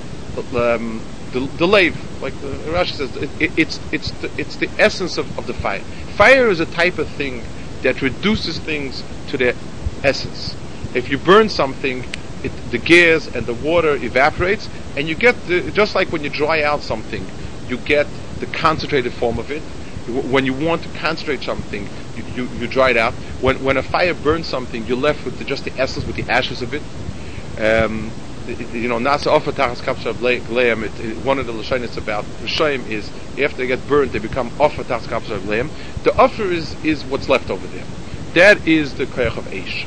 [0.56, 3.14] um, the, the lave, like the Rashi says.
[3.16, 5.82] It, it, it's it's the, it's the essence of, of the fire.
[6.16, 7.44] Fire is a type of thing
[7.82, 9.52] that reduces things to their
[10.02, 10.56] essence.
[10.94, 12.06] If you burn something,
[12.42, 16.30] it, the gas and the water evaporates, and you get the, just like when you
[16.30, 17.28] dry out something,
[17.68, 18.06] you get
[18.42, 19.62] the concentrated form of it.
[20.08, 23.14] When you want to concentrate something, you, you, you dry it out.
[23.40, 26.28] When, when a fire burns something, you're left with the, just the essence, with the
[26.28, 26.82] ashes of it.
[27.56, 28.10] Um,
[28.48, 31.24] you know, nasa offer tachas kapsha of.
[31.24, 35.06] One of the lashonis about rishoyim is after they get burned, they become offer tachas
[35.06, 35.46] kapsha of.
[36.02, 37.86] The offer is is what's left over there.
[38.34, 39.86] That is the koyach of eish.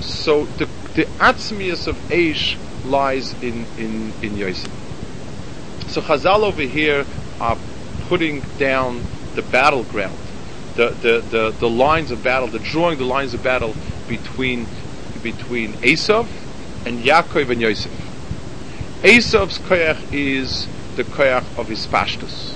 [0.00, 4.72] So the the atzmius of eish lies in in in Yosef.
[5.88, 7.04] So Chazal over here
[7.40, 7.58] are
[8.10, 9.00] putting down
[9.36, 10.18] the battleground,
[10.74, 13.72] the, the, the, the lines of battle, the drawing the lines of battle
[14.08, 14.66] between
[15.22, 16.26] between Esav
[16.86, 17.92] and Yaakov and Yosef.
[19.02, 22.52] Esav's koyach is the koyach of his pashtus.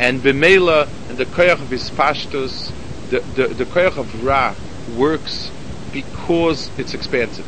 [0.00, 2.72] And Bemela and the koyach of his pashtus,
[3.10, 4.52] the, the, the koyach of Ra
[4.98, 5.48] works
[5.92, 7.46] because it's expansive.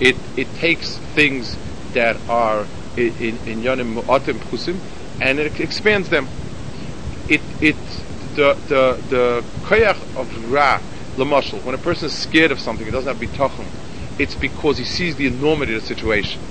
[0.00, 1.56] It, it takes things
[1.94, 4.78] that are in, in Yonim Mu'atim Chusim
[5.20, 6.28] and it expands them.
[7.28, 7.76] It it
[8.34, 10.80] the the the koyach of ra
[11.16, 11.62] lamashal.
[11.64, 13.66] When a person is scared of something, it doesn't have bitachon.
[14.18, 16.42] It's because he sees the enormity of the situation.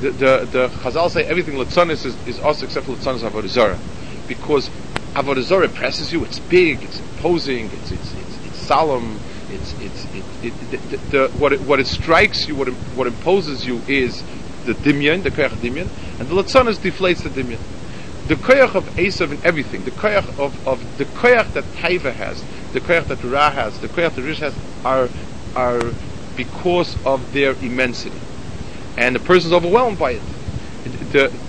[0.00, 3.80] The the, the Chazal say everything latzanis is, is us except for latzanis avodah zarah,
[4.26, 4.70] because
[5.16, 6.24] avodah zarah impresses you.
[6.24, 9.20] It's big, it's imposing, it's it's it's, it's solemn.
[9.48, 13.66] It's it's it, it, the, the, what it, what it strikes you, what what imposes
[13.66, 14.24] you is
[14.64, 17.60] the dimyan, the koyach dimyan, and the latzanis deflates the dimyan
[18.30, 22.44] the koyach of Esav in everything, the koyach of, of the koyach that Taiva has,
[22.70, 25.10] the koyach that Ra has, the koyach that Rish has, are
[25.56, 25.96] are
[26.36, 28.22] because of their immensity,
[28.96, 30.28] and the person is overwhelmed by it.
[30.84, 31.40] The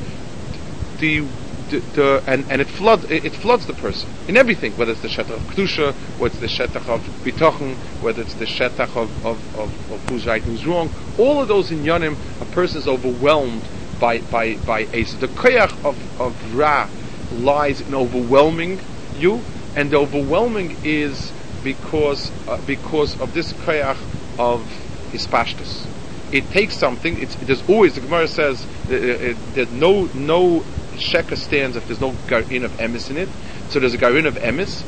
[0.98, 1.22] the,
[1.70, 5.02] the, the and, and it floods it, it, floods the person in everything, whether it's
[5.02, 9.18] the shetach of kedusha, whether it's the shetach of bitochen, whether it's the shetach of
[9.24, 10.92] of, of, of who's right, who's wrong.
[11.18, 13.70] All of those in yonim, a person is overwhelmed
[14.02, 14.88] by by by.
[14.94, 16.92] The koyach of of Ra
[17.32, 18.82] lies in overwhelming
[19.14, 21.34] you, and the overwhelming is
[21.64, 24.00] because uh, because of this koyach
[24.40, 24.72] of
[25.14, 25.90] hispashtus.
[26.32, 27.18] It takes something.
[27.20, 30.68] It's, there's always the Gemara says uh, uh, there's no no
[31.14, 33.38] sheka stands if there's no garin of emes in it.
[33.68, 34.86] So there's a garin of emes,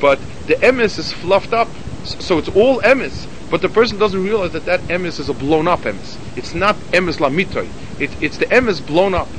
[0.00, 1.76] but the emes is fluffed up,
[2.20, 3.28] so it's all emes.
[3.54, 6.18] But the person doesn't realize that that emes is a blown up emes.
[6.34, 7.70] It's not emes lamitoy.
[8.00, 9.36] It, it's the emes blown up.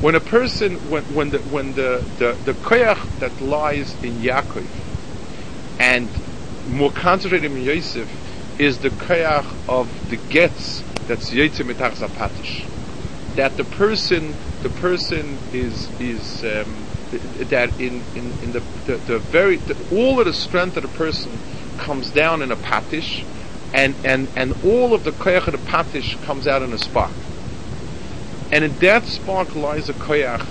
[0.00, 4.68] When a person, when, when the when the the, the koyach that lies in Yaakov,
[5.78, 6.10] and
[6.66, 8.10] more concentrated in Yosef,
[8.58, 12.66] is the koyach of the gets that's yotze mitach zapatish.
[13.36, 19.18] That the person, the person is is um, that in in, in the, the, the
[19.20, 21.40] very the, all of the strength of the person
[21.76, 23.24] comes down in a patish,
[23.72, 27.12] and and and all of the koyach of the patish comes out in a spark.
[28.50, 30.46] And in that spark lies a koyach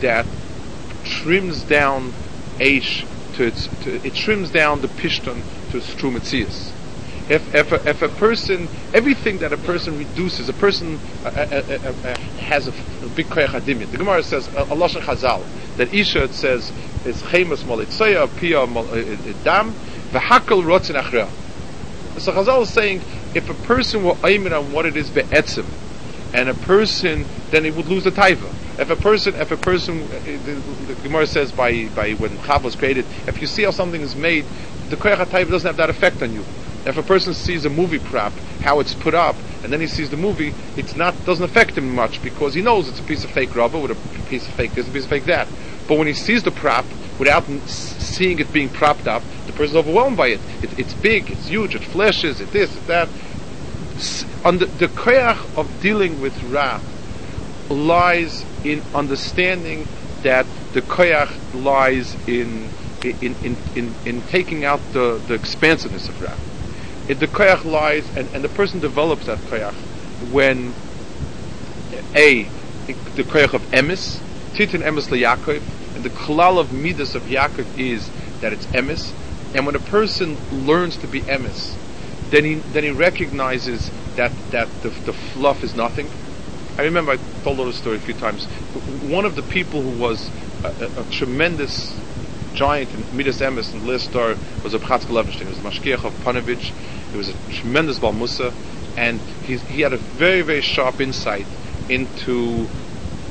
[0.00, 0.26] that
[1.02, 2.14] trims down
[2.60, 6.74] Aish to its, to, it trims down the pishton to its true metzias
[7.28, 11.92] if, if, a, if a person, everything that a person reduces, a person uh, uh,
[12.04, 12.72] uh, has a,
[13.10, 13.90] big koyach adimit.
[13.90, 16.72] The Gemara says, Allah Chazal, that Isha it says,
[17.04, 19.76] is chemus molitzoya, pia dam,
[20.12, 21.28] v'hakal rotzin achra.
[22.18, 23.02] So Chazal is saying,
[23.34, 25.66] if a person were aimin on what it is be'etzim,
[26.34, 28.54] and a person, then he would lose the taiva.
[28.78, 32.62] If a person, if a person, uh, the, the Gemara says by, by when Chav
[32.62, 34.46] was created, if you see how something is made,
[34.88, 36.46] the koyach taiva doesn't have that effect on you.
[36.84, 40.10] If a person sees a movie prop, how it's put up, and then he sees
[40.10, 43.30] the movie, it's not doesn't affect him much because he knows it's a piece of
[43.30, 43.94] fake rubber with a
[44.24, 45.48] piece of fake this, a piece of fake that.
[45.86, 46.86] But when he sees the prop
[47.18, 49.22] without seeing it being propped up,
[49.52, 50.40] the person is overwhelmed by it.
[50.62, 53.10] it it's big, it's huge, it flashes, it this, it that.
[54.44, 56.80] On the, the koyach of dealing with Ra
[57.68, 58.32] lies
[58.64, 59.88] in understanding
[60.22, 62.72] that the koyach lies in
[63.02, 66.36] in, in, in, in taking out the, the expansiveness of Ra
[67.06, 69.74] it, the koyach lies, and, and the person develops that koyach
[70.20, 70.74] when
[72.16, 72.50] a
[73.14, 74.00] the koyach of emes,
[74.54, 75.62] titin emes leYaakov,
[75.94, 78.98] and the klal of midas of Yaakov is that it's emes,
[79.54, 81.58] and when a person learns to be emes,
[82.30, 86.12] then he then he recognizes that that the, the fluff is nothing.
[86.78, 88.46] I remember I told a story a few times.
[88.72, 90.32] One of the people who was
[90.64, 91.72] a, a, a tremendous
[92.54, 95.40] giant in Midas Emes and Listar was a Chatzkel Levenstein.
[95.42, 96.72] He was a Mashgiach of Ponevezh.
[97.10, 98.54] He was a tremendous Balmusa,
[98.96, 101.48] and he, he had a very, very sharp insight
[101.88, 102.68] into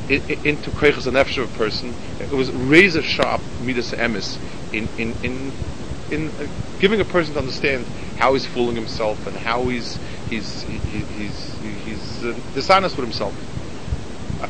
[0.08, 1.96] into Koichas and of a person.
[2.20, 4.40] It was razor sharp Midas Emes
[4.72, 5.56] in in in
[6.12, 6.48] in uh,
[6.80, 11.58] giving a person to understand how he's fooling himself and how he's he's he, he's
[11.60, 13.38] he's uh, dishonest with himself.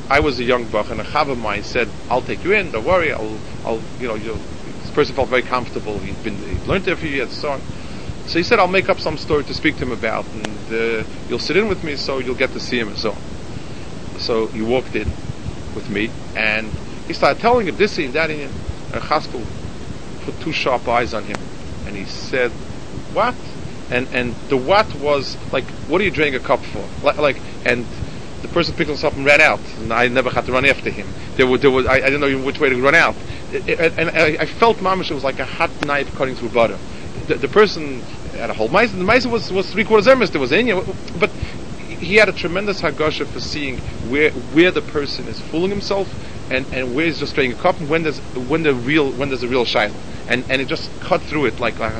[0.10, 2.72] I was a young buck, and a chav of mine said, "I'll take you in.
[2.72, 3.14] Don't worry.
[3.14, 6.00] I'll, I'll, you know, you'll the person felt very comfortable.
[6.02, 7.64] He'd been he learned there for years, so on.
[8.26, 11.06] So he said, "I'll make up some story to speak to him about, and uh,
[11.28, 13.24] you'll sit in with me, so you'll get to see him and so on."
[14.20, 15.18] So he walked in
[15.74, 18.56] with me, and he started telling him this and that, and
[18.94, 19.50] Chatzkel
[20.22, 21.38] put two sharp eyes on him,
[21.86, 22.52] and he said,
[23.12, 23.36] "What?"
[23.90, 27.88] And and the what was like, "What are you drinking a cup for?" Like, and
[28.42, 30.90] the person picked himself up and ran out, and I never had to run after
[30.90, 31.14] him.
[31.36, 33.18] There was, there was I, I didn't know which way to run out
[33.52, 36.80] and I, I felt mamish it was like a hot knife cutting through butter.
[37.28, 38.04] The, the person
[38.34, 40.32] had a whole mice, the mice was, was three quarters emes.
[40.32, 41.32] There was in you, but
[41.78, 46.16] he had a tremendous hagasha for seeing where where the person is fooling himself
[46.52, 47.80] and, and where he's just trying a cup?
[47.80, 49.96] And when there's when the real when there's a real shine?
[50.28, 51.94] And and it just cut through it like like.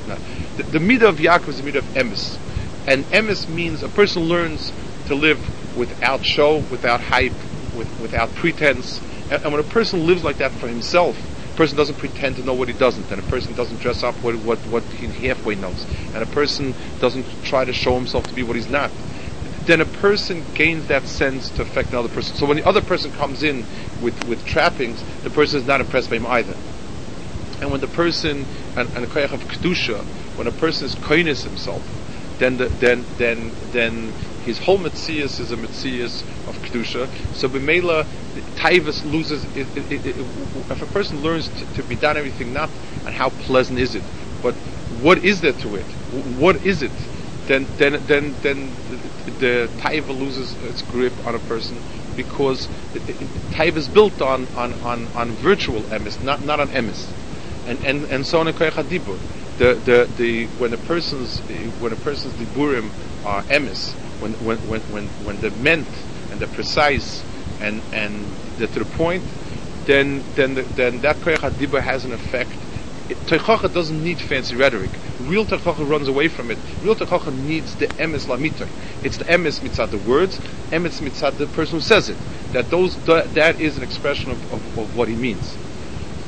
[0.58, 2.40] The, the midah of Yaakov is the midah of emes,
[2.86, 4.74] and emes means a person learns
[5.06, 7.42] to live without show, without hype,
[7.74, 11.18] with, without pretense, and, and when a person lives like that for himself
[11.52, 14.16] a person doesn't pretend to know what he doesn't, and a person doesn't dress up
[14.22, 18.34] what, what, what he halfway knows, and a person doesn't try to show himself to
[18.34, 18.92] be what he's not,
[19.66, 22.36] then a person gains that sense to affect another person.
[22.36, 23.66] So when the other person comes in
[24.00, 26.58] with, with trappings, the person is not impressed by him either.
[27.62, 31.44] And when the person, and, and the koyach of kedusha, when a person is koinis
[31.44, 31.84] himself,
[32.40, 37.08] then the, then then then his whole mitzias is a mitzias of kedusha.
[37.36, 38.08] So b'meila,
[38.56, 39.46] taivas loses.
[39.54, 40.18] It, it, it,
[40.72, 42.72] if a person learns to, to, be done everything, not
[43.06, 44.04] and how pleasant is it,
[44.42, 44.56] but
[44.90, 45.86] what is there to it?
[46.10, 47.11] What is it?
[47.52, 51.84] Then then then then the, the taiva loses its grip on a person
[52.16, 52.70] because
[53.52, 56.96] taiva is built on on on, on virtual emes, not not on emes,
[57.66, 58.54] and and and so on the,
[59.58, 61.42] the, the, when a person's
[61.78, 63.76] when a person's diburim are emes,
[64.18, 65.90] when when when when when they're meant
[66.30, 67.26] and they're precise
[67.60, 69.26] and and they're to the point,
[69.86, 72.66] then then the, then that koyach has an effect
[73.16, 75.00] Teichacha doesn't need fancy rhetoric.
[75.20, 76.60] Real Teichacha runs away from it.
[76.82, 78.70] Real Teichacha needs the emes lamiter.
[79.04, 80.40] It's the emes mitzad the words,
[80.72, 82.26] emes mitzad the person who says it.
[82.54, 85.60] That those that, that is an expression of, of, of what he means.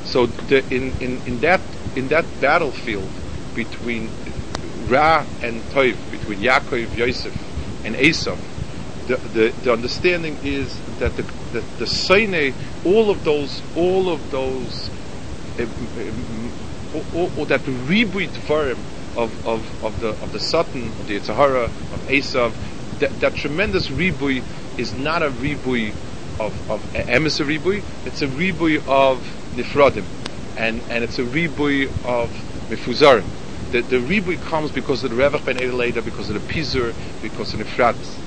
[0.03, 3.21] So the, in, in, in that in that battlefield
[3.53, 4.15] between
[4.63, 7.35] Ra and Toiv, between Yaakov, Yosef,
[7.83, 8.41] and Esav,
[9.07, 14.29] the, the, the understanding is that the the, the Seine, all of those all of
[14.29, 14.91] those
[15.59, 15.65] uh,
[16.93, 21.35] or, or, that ribui tvarim of, of, of the of the Satan, of the Yetzer
[21.35, 22.57] Hara, of Esav,
[22.99, 24.45] that, that tremendous ribui
[24.77, 25.97] is not a ribui
[26.39, 30.11] of, of emes a ribui, it's a ribui of nifradim,
[30.57, 33.31] and, and it's a ribui of mifuzarim.
[33.71, 37.53] The, the ribui comes because of the Revach ben Edeleda, because of the Pizur, because
[37.53, 38.23] of the Nifratis.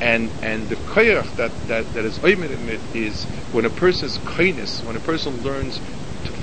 [0.00, 4.18] And and the koyach that, that, that is oimed in it is when a person's
[4.18, 5.80] kindness, when a person learns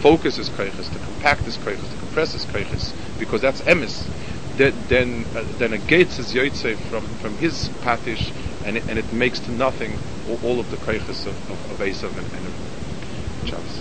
[0.01, 4.09] focus his koyches, to compact his koyches, to compress his koyches, because that's emes,
[4.57, 8.31] then then, uh, then a gates is yoitze from, from his patish,
[8.63, 11.79] and it, and it makes to nothing all, all of the koyches of, of, of
[11.79, 12.53] Esav and, and of
[13.45, 13.80] Shabbos.